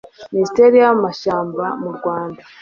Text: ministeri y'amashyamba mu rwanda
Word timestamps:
ministeri 0.33 0.75
y'amashyamba 0.83 1.65
mu 1.81 1.91
rwanda 1.97 2.41